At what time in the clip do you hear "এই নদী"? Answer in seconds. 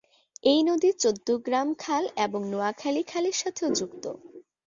0.43-0.89